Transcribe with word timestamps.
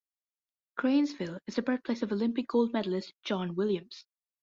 Cranesville 0.79 1.39
is 1.45 1.57
the 1.57 1.61
birthplace 1.61 2.01
of 2.01 2.11
Olympic 2.11 2.47
gold 2.47 2.73
medalist 2.73 3.13
John 3.23 3.53
Williams. 3.53 4.07